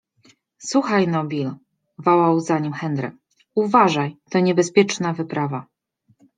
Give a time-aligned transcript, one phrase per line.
[0.69, 1.51] -Słuchaj no, Bill!-
[2.05, 3.11] wołał za nim Henry.-
[3.55, 4.17] Uważaj!
[4.29, 5.65] To niebezpieczna wyprawa!